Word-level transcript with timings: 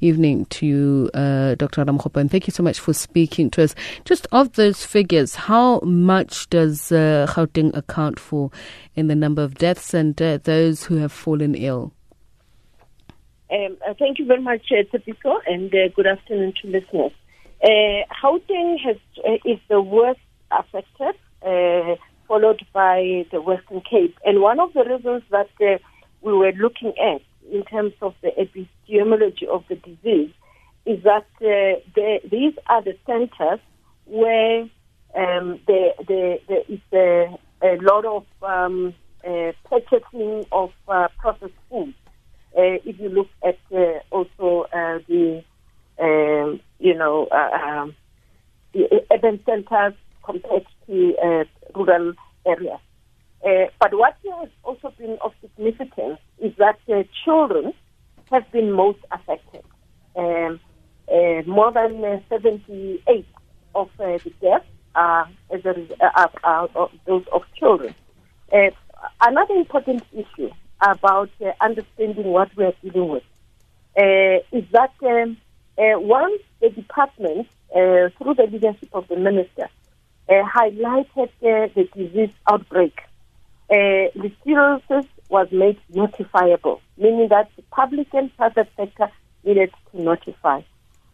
evening 0.00 0.46
to 0.46 0.66
you, 0.66 1.10
uh, 1.14 1.54
Dr. 1.54 1.84
Ramokgopa, 1.84 2.20
and 2.20 2.30
thank 2.30 2.46
you 2.46 2.52
so 2.52 2.62
much 2.62 2.80
for 2.80 2.92
speaking 2.92 3.50
to 3.50 3.62
us. 3.62 3.74
Just 4.04 4.26
of 4.32 4.52
those 4.54 4.84
figures, 4.84 5.34
how 5.34 5.80
much 5.80 6.48
does 6.50 6.92
uh, 6.92 7.26
Gauteng 7.28 7.76
account 7.76 8.18
for 8.18 8.50
in 8.94 9.08
the 9.08 9.14
number 9.14 9.42
of 9.42 9.54
deaths 9.54 9.94
and 9.94 10.20
uh, 10.20 10.38
those 10.42 10.84
who 10.84 10.96
have 10.96 11.12
fallen 11.12 11.54
ill? 11.54 11.92
Um, 13.52 13.76
uh, 13.88 13.94
thank 13.98 14.18
you 14.18 14.26
very 14.26 14.40
much, 14.40 14.70
uh, 14.70 14.98
and 15.46 15.74
uh, 15.74 15.88
good 15.94 16.06
afternoon 16.06 16.54
to 16.62 16.68
listeners. 16.68 17.12
Uh, 17.62 18.04
Gauteng 18.22 18.78
has, 18.80 18.96
uh, 19.26 19.34
is 19.44 19.58
the 19.68 19.82
worst 19.82 20.20
affected, 20.50 21.14
uh, 21.44 21.96
followed 22.28 22.64
by 22.72 23.26
the 23.32 23.40
Western 23.40 23.80
Cape. 23.82 24.16
And 24.24 24.40
one 24.40 24.60
of 24.60 24.72
the 24.72 24.84
reasons 24.84 25.22
that 25.30 25.48
we 26.22 26.32
were 26.32 26.52
looking 26.52 26.92
at 26.98 27.22
in 27.52 27.64
terms 27.64 27.92
of 28.00 28.14
epidemiology 29.00 29.46
of 29.46 29.64
the 29.68 29.76
disease 29.76 30.30
is 30.86 31.02
that 31.04 31.26
uh, 31.40 31.80
the, 31.94 32.20
these 32.30 32.54
are 32.66 32.82
the 32.82 32.96
centers 33.06 33.60
where 34.06 34.62
um, 35.14 35.60
there 35.66 35.92
is 36.68 36.80
a, 36.92 37.38
a 37.62 37.76
lot 37.80 38.04
of 38.04 38.24
um, 38.42 38.94
uh, 39.26 39.52
purchasing 39.68 40.46
of 40.52 40.70
uh, 40.88 41.08
processed 41.18 41.52
food. 41.68 41.94
Uh, 42.56 42.82
if 42.84 42.98
you 42.98 43.08
look 43.08 43.28
at 43.46 43.58
uh, 43.72 44.00
also 44.10 44.66
uh, 44.72 44.98
the, 45.06 45.44
um, 46.00 46.60
you 46.78 46.94
know, 46.94 47.28
um, 47.30 47.94
the 48.72 49.04
urban 49.12 49.40
centers 49.44 49.94
compared 50.24 50.66
to 50.86 51.46
rural 51.74 52.12
areas. 52.46 52.80
but 53.80 53.94
what 53.94 54.16
has 54.24 54.48
also 54.64 54.92
been 54.98 55.18
of 55.22 55.32
significance 55.40 56.18
is 56.38 56.52
that 56.56 56.78
children 57.24 57.72
have 58.30 58.50
been 58.52 58.72
most 58.72 58.98
affected. 59.10 59.62
Um, 60.16 60.60
more 61.46 61.72
than 61.72 62.22
78 62.28 63.26
of 63.74 63.90
the 63.98 64.20
deaths 64.40 64.64
are, 64.94 65.28
as 65.50 65.64
a, 65.64 65.74
are, 66.18 66.30
are 66.44 66.90
those 67.06 67.24
of 67.32 67.42
children. 67.54 67.94
Uh, 68.52 68.70
another 69.20 69.54
important 69.54 70.02
issue 70.12 70.50
about 70.80 71.30
uh, 71.44 71.52
understanding 71.60 72.24
what 72.24 72.54
we 72.56 72.64
are 72.64 72.74
dealing 72.82 73.08
with 73.08 73.22
uh, 73.96 74.38
is 74.52 74.64
that 74.72 74.92
um, 75.02 75.36
uh, 75.78 75.98
once 75.98 76.42
the 76.60 76.70
department, 76.70 77.46
uh, 77.74 78.08
through 78.18 78.34
the 78.34 78.48
leadership 78.50 78.88
of 78.92 79.06
the 79.08 79.16
minister, 79.16 79.68
uh, 80.28 80.42
highlighted 80.44 81.28
the 81.40 81.88
disease 81.94 82.34
outbreak, 82.48 83.00
listeriosis 83.70 85.06
was 85.28 85.48
made 85.52 85.78
notifiable, 85.92 86.80
meaning 86.96 87.28
that 87.28 87.50
the 87.56 87.62
public 87.70 88.12
and 88.12 88.34
private 88.36 88.68
sector 88.76 89.10
needed 89.44 89.70
to 89.90 90.02
notify. 90.02 90.60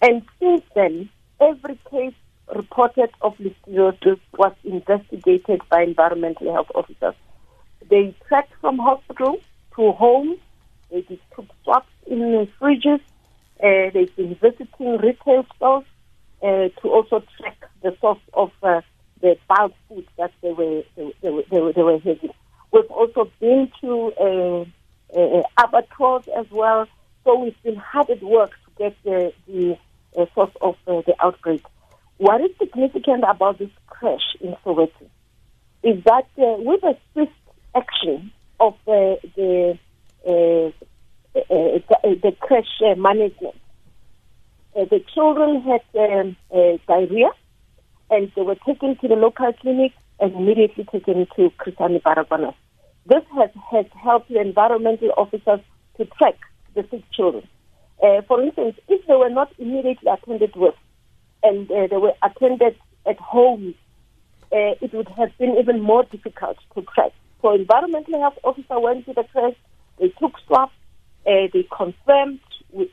And 0.00 0.22
since 0.38 0.62
then, 0.74 1.08
every 1.40 1.78
case 1.90 2.14
reported 2.54 3.10
of 3.20 3.36
listeriosis 3.38 4.20
was 4.36 4.52
investigated 4.64 5.62
by 5.70 5.82
environmental 5.82 6.52
health 6.52 6.70
officers. 6.74 7.14
They 7.88 8.14
tracked 8.28 8.52
from 8.60 8.78
hospital 8.78 9.38
to 9.76 9.92
home. 9.92 10.36
They 10.90 11.02
took 11.34 11.46
swabs 11.64 11.86
in 12.06 12.18
the 12.18 12.48
fridges. 12.60 13.00
Uh, 13.62 13.90
they've 13.92 14.14
been 14.16 14.34
visiting 14.34 14.98
retail 14.98 15.46
stores 15.56 15.84
uh, 16.42 16.68
to 16.80 16.88
also 16.88 17.22
track 17.38 17.56
the 17.82 17.96
source 18.00 18.18
of 18.34 18.50
uh, 18.62 18.80
the 19.20 19.38
bulk 19.48 19.72
food 19.88 20.06
that 20.18 20.32
they 20.42 20.52
were 20.52 20.82
they, 20.96 21.14
they, 21.22 21.44
they 21.50 21.60
were, 21.60 21.72
they 21.72 21.82
were 21.82 21.98
having. 21.98 22.34
We've 22.72 22.90
also 22.90 23.30
been 23.38 23.70
to 23.80 24.12
uh, 24.18 25.18
uh, 25.18 25.42
abattoirs 25.58 26.24
as 26.36 26.50
well. 26.50 26.86
So 27.24 27.38
we've 27.38 27.62
been 27.62 27.76
hard 27.76 28.10
at 28.10 28.22
work 28.22 28.50
to 28.50 28.70
get 28.78 28.96
the, 29.04 29.32
the 29.46 29.78
uh, 30.16 30.26
source 30.34 30.52
of 30.60 30.76
uh, 30.86 31.02
the 31.06 31.14
outbreak. 31.20 31.62
What 32.18 32.40
is 32.40 32.50
significant 32.58 33.24
about 33.28 33.58
this 33.58 33.70
crash 33.86 34.36
in 34.40 34.56
Soweto 34.64 35.08
is 35.82 36.02
that 36.04 36.26
uh, 36.38 36.56
with 36.58 36.82
a 36.84 36.96
swift 37.12 37.32
action 37.74 38.30
of 38.60 38.74
uh, 38.86 39.16
the 39.36 39.78
uh, 40.26 40.30
uh, 40.30 41.78
the 42.02 42.36
crash 42.40 42.80
management, 42.96 43.56
the 44.74 45.02
children 45.12 45.62
had 45.62 45.80
um, 45.98 46.36
diarrhea, 46.86 47.30
and 48.10 48.30
they 48.36 48.42
were 48.42 48.56
taken 48.66 48.96
to 48.98 49.08
the 49.08 49.16
local 49.16 49.52
clinic 49.54 49.92
and 50.22 50.32
immediately 50.34 50.84
taken 50.84 51.26
to 51.36 51.50
Chris 51.58 51.74
Hani 51.74 52.00
Baragwanath. 52.00 52.54
This 53.06 53.24
has, 53.36 53.50
has 53.70 53.86
helped 54.00 54.28
the 54.28 54.40
environmental 54.40 55.10
officers 55.16 55.60
to 55.96 56.04
track 56.06 56.38
the 56.74 56.86
sick 56.90 57.02
children. 57.12 57.46
Uh, 58.02 58.22
for 58.28 58.40
instance, 58.40 58.76
if 58.88 59.04
they 59.06 59.16
were 59.16 59.28
not 59.28 59.52
immediately 59.58 60.10
attended 60.10 60.54
with 60.54 60.74
and 61.42 61.70
uh, 61.70 61.88
they 61.88 61.96
were 61.96 62.14
attended 62.22 62.76
at 63.04 63.18
home, 63.18 63.74
uh, 64.52 64.78
it 64.80 64.92
would 64.94 65.08
have 65.08 65.36
been 65.38 65.56
even 65.58 65.80
more 65.80 66.04
difficult 66.04 66.56
to 66.74 66.82
track. 66.94 67.12
So 67.40 67.52
environmental 67.54 68.20
health 68.20 68.38
officer 68.44 68.78
went 68.78 69.06
to 69.06 69.14
the 69.14 69.24
crash, 69.24 69.54
they 69.98 70.08
took 70.20 70.38
swabs, 70.46 70.72
uh, 71.26 71.48
they 71.52 71.66
confirmed, 71.76 72.40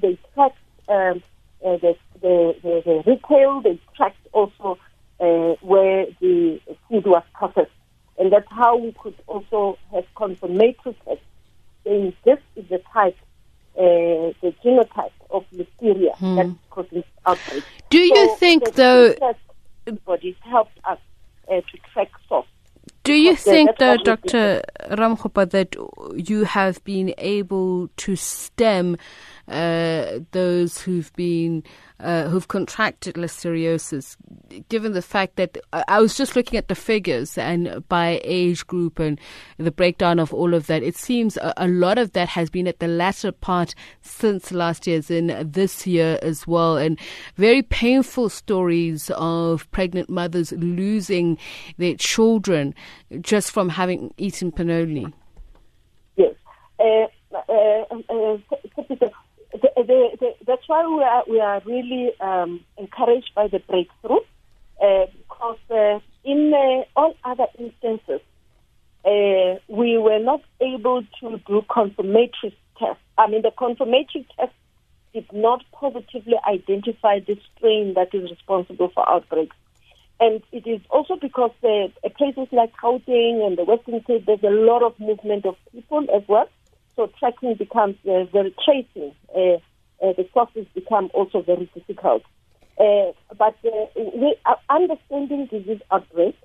they 0.00 0.16
tracked 0.34 0.58
um, 0.88 1.22
uh, 1.64 1.76
the, 1.78 1.96
the, 2.20 2.54
the, 2.62 2.82
the, 2.84 3.02
retail, 3.06 3.60
they 3.62 3.80
tracked 3.96 4.24
also 4.32 4.78
uh, 5.18 5.54
where 5.62 6.06
the 6.20 6.25
food 6.96 7.10
was 7.10 7.22
processed. 7.34 7.70
And 8.18 8.32
that's 8.32 8.48
how 8.50 8.76
we 8.76 8.92
could 8.92 9.14
also 9.26 9.78
have 9.92 10.04
confirmatory 10.16 10.96
tests 11.04 11.24
saying 11.84 12.14
this 12.24 12.38
is 12.56 12.68
the 12.68 12.78
type, 12.92 13.16
uh, 13.76 14.32
the 14.40 14.54
genotype 14.64 15.12
of 15.30 15.44
listeria 15.52 16.16
hmm. 16.16 16.36
that's 16.36 16.50
causing 16.70 17.04
outbreak. 17.26 17.64
Do 17.90 17.98
you 17.98 18.28
so 18.28 18.34
think, 18.36 18.72
though, 18.72 19.14
bodies 20.04 20.36
helped 20.40 20.78
us 20.84 20.98
uh, 21.48 21.60
to 21.60 21.78
track 21.92 22.10
source 22.28 22.46
do 23.06 23.12
you 23.12 23.36
think, 23.36 23.78
though, 23.78 23.96
Dr. 23.96 24.62
Ramokgopa, 24.90 25.48
that 25.50 25.76
you 26.16 26.42
have 26.42 26.82
been 26.82 27.14
able 27.18 27.88
to 27.98 28.16
stem 28.16 28.96
uh, 29.46 30.18
those 30.32 30.80
who've 30.80 31.12
been 31.12 31.62
uh, 32.00 32.24
who've 32.24 32.48
contracted 32.48 33.14
listeriosis, 33.14 34.16
given 34.68 34.92
the 34.92 35.02
fact 35.02 35.36
that 35.36 35.58
I 35.72 36.00
was 36.00 36.16
just 36.16 36.36
looking 36.36 36.56
at 36.56 36.68
the 36.68 36.74
figures 36.74 37.36
and 37.38 37.86
by 37.88 38.20
age 38.24 38.66
group 38.66 38.98
and 38.98 39.20
the 39.58 39.70
breakdown 39.70 40.18
of 40.18 40.32
all 40.32 40.54
of 40.54 40.66
that, 40.66 40.82
it 40.82 40.96
seems 40.96 41.36
a, 41.36 41.52
a 41.56 41.68
lot 41.68 41.98
of 41.98 42.12
that 42.12 42.28
has 42.28 42.50
been 42.50 42.66
at 42.66 42.78
the 42.78 42.88
latter 42.88 43.32
part 43.32 43.74
since 44.02 44.52
last 44.52 44.86
year's 44.86 45.10
in 45.10 45.50
this 45.50 45.86
year 45.86 46.18
as 46.22 46.46
well, 46.46 46.76
and 46.76 46.98
very 47.36 47.62
painful 47.62 48.28
stories 48.28 49.10
of 49.16 49.70
pregnant 49.70 50.08
mothers 50.08 50.52
losing 50.52 51.38
their 51.78 51.94
children 51.94 52.74
just 53.20 53.50
from 53.50 53.68
having 53.68 54.12
eaten 54.16 54.52
polony. 54.52 55.12
Yes. 56.16 56.34
Uh, 56.78 57.06
uh, 57.34 57.84
uh, 57.90 58.38
the, 58.88 59.70
the, 59.76 60.16
the, 60.20 60.34
that's 60.46 60.68
why 60.68 60.86
we 60.86 61.02
are, 61.02 61.24
we 61.28 61.40
are 61.40 61.62
really 61.64 62.12
um, 62.20 62.60
encouraged 62.78 63.30
by 63.34 63.48
the 63.48 63.58
breakthrough 63.60 64.20
uh, 64.82 65.06
because 65.16 65.58
uh, 65.70 66.00
in 66.24 66.52
uh, 66.52 66.84
all 66.98 67.14
other 67.24 67.46
instances, 67.58 68.20
we 69.68 69.98
were 69.98 70.18
not 70.18 70.42
able 70.60 71.02
to 71.20 71.38
do 71.46 71.62
confirmatory 71.72 72.56
tests. 72.78 73.02
I 73.16 73.28
mean, 73.28 73.42
the 73.42 73.52
confirmatory 73.56 74.26
test 74.36 74.52
did 75.12 75.32
not 75.32 75.64
positively 75.72 76.34
identify 76.46 77.20
the 77.20 77.38
strain 77.56 77.94
that 77.94 78.14
is 78.14 78.30
responsible 78.30 78.90
for 78.94 79.08
outbreaks. 79.08 79.56
And 80.18 80.42
it 80.50 80.66
is 80.66 80.80
also 80.90 81.16
because 81.16 81.52
uh, 81.62 81.88
places 82.16 82.48
like 82.50 82.72
Gauteng 82.82 83.46
and 83.46 83.56
the 83.56 83.64
Western 83.64 84.00
Cape, 84.00 84.26
there's 84.26 84.42
a 84.42 84.50
lot 84.50 84.82
of 84.82 84.98
movement 84.98 85.46
of 85.46 85.56
people 85.72 86.06
as 86.14 86.22
well 86.26 86.48
so 86.96 87.10
tracking 87.18 87.54
becomes 87.54 87.96
uh, 88.08 88.24
very 88.24 88.54
tracing. 88.64 89.14
Uh, 89.34 89.58
uh, 90.02 90.12
the 90.16 90.26
sources 90.32 90.66
become 90.74 91.10
also 91.14 91.42
very 91.42 91.70
difficult. 91.74 92.22
Uh, 92.78 93.12
but 93.38 93.56
uh, 93.64 93.86
we 94.14 94.36
are 94.44 94.58
understanding 94.68 95.46
disease 95.46 95.80
outbreak 95.90 96.36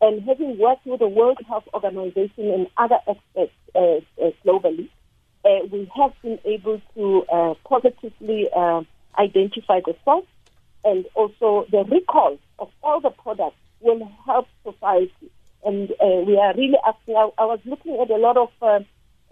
and 0.00 0.22
having 0.22 0.58
worked 0.58 0.86
with 0.86 1.00
the 1.00 1.08
World 1.08 1.38
Health 1.46 1.68
Organization 1.74 2.50
and 2.50 2.66
other 2.76 2.98
experts 3.06 3.52
uh, 3.74 4.30
globally, 4.44 4.88
we 5.70 5.90
have 5.94 6.12
been 6.22 6.38
able 6.44 6.80
to 6.94 7.56
positively 7.64 8.48
identify 9.18 9.80
the 9.80 9.94
source 10.04 10.26
and 10.84 11.06
also 11.14 11.66
the 11.70 11.84
recall 11.84 12.36
of 12.58 12.68
all 12.82 13.00
the 13.00 13.10
products 13.10 13.56
will 13.80 14.10
help 14.26 14.48
society. 14.64 15.30
And 15.64 15.88
we 16.26 16.36
are 16.36 16.52
really 16.54 16.78
asking, 16.86 17.16
I, 17.16 17.44
was 17.44 17.60
looking 17.64 17.98
at 18.00 18.10
a 18.10 18.16
lot 18.16 18.36
of 18.36 18.50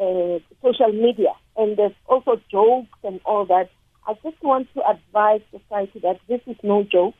uh, 0.00 0.38
social 0.62 0.92
media, 0.92 1.32
and 1.56 1.76
there's 1.76 1.92
also 2.06 2.40
jokes 2.50 2.96
and 3.04 3.20
all 3.24 3.44
that. 3.46 3.70
I 4.06 4.14
just 4.22 4.42
want 4.42 4.68
to 4.74 4.82
advise 4.88 5.40
society 5.50 6.00
that 6.00 6.18
this 6.28 6.40
is 6.46 6.56
no 6.62 6.82
joke. 6.82 7.14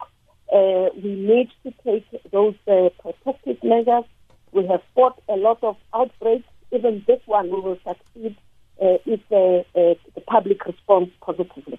Uh, 0.52 0.88
we 1.02 1.14
need 1.14 1.49
to 1.62 1.73
take 1.84 2.06
those 2.31 2.55
uh, 2.67 2.88
protective 3.00 3.62
measures. 3.62 4.05
We 4.52 4.67
have 4.67 4.82
fought 4.94 5.23
a 5.29 5.37
lot 5.37 5.62
of 5.62 5.76
outbreaks. 5.94 6.46
Even 6.73 7.05
this 7.06 7.20
one, 7.26 7.46
we 7.50 7.61
will 7.61 7.79
succeed 7.87 8.37
uh, 8.82 8.99
if 9.06 9.20
uh, 9.31 9.61
uh, 9.79 9.94
the 10.14 10.20
public 10.26 10.64
responds 10.67 11.11
positively. 11.20 11.79